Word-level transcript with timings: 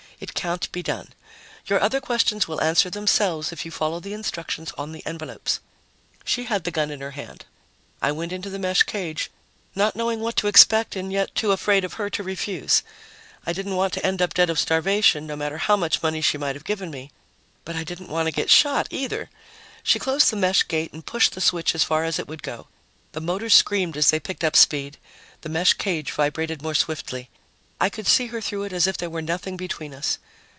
It 0.19 0.35
can't 0.35 0.71
be 0.71 0.83
done. 0.83 1.13
Your 1.65 1.81
other 1.81 1.99
questions 1.99 2.47
will 2.47 2.61
answer 2.61 2.91
themselves 2.91 3.51
if 3.51 3.65
you 3.65 3.71
follow 3.71 3.99
the 3.99 4.13
instructions 4.13 4.71
on 4.77 4.91
the 4.91 5.03
envelopes." 5.03 5.61
She 6.23 6.43
had 6.43 6.63
the 6.63 6.69
gun 6.69 6.91
in 6.91 7.01
her 7.01 7.09
hand. 7.17 7.45
I 8.03 8.11
went 8.11 8.31
into 8.31 8.51
the 8.51 8.59
mesh 8.59 8.83
cage, 8.83 9.31
not 9.73 9.95
knowing 9.95 10.19
what 10.19 10.35
to 10.35 10.45
expect 10.47 10.95
and 10.95 11.11
yet 11.11 11.33
too 11.33 11.51
afraid 11.51 11.83
of 11.83 11.93
her 11.93 12.07
to 12.11 12.21
refuse. 12.21 12.83
I 13.47 13.51
didn't 13.53 13.75
want 13.77 13.93
to 13.93 14.01
wind 14.03 14.21
up 14.21 14.35
dead 14.35 14.51
of 14.51 14.59
starvation, 14.59 15.25
no 15.25 15.35
matter 15.35 15.57
how 15.57 15.75
much 15.75 16.03
money 16.03 16.21
she 16.21 16.37
might 16.37 16.55
have 16.55 16.65
given 16.65 16.91
me 16.91 17.09
but 17.65 17.75
I 17.75 17.83
didn't 17.83 18.09
want 18.11 18.27
to 18.27 18.31
get 18.31 18.51
shot, 18.51 18.87
either. 18.91 19.27
She 19.81 19.97
closed 19.97 20.29
the 20.29 20.35
mesh 20.35 20.67
gate 20.67 20.93
and 20.93 21.03
pushed 21.03 21.33
the 21.33 21.41
switch 21.41 21.73
as 21.73 21.83
far 21.83 22.03
as 22.03 22.19
it 22.19 22.27
would 22.27 22.43
go. 22.43 22.67
The 23.13 23.21
motors 23.21 23.55
screamed 23.55 23.97
as 23.97 24.11
they 24.11 24.19
picked 24.19 24.43
up 24.43 24.55
speed; 24.55 24.99
the 25.41 25.49
mesh 25.49 25.73
cage 25.73 26.11
vibrated 26.11 26.61
more 26.61 26.75
swiftly; 26.75 27.31
I 27.83 27.89
could 27.89 28.05
see 28.05 28.27
her 28.27 28.41
through 28.41 28.61
it 28.65 28.73
as 28.73 28.85
if 28.85 28.97
there 28.97 29.09
were 29.09 29.23
nothing 29.23 29.57
between 29.57 29.91
us. 29.91 30.19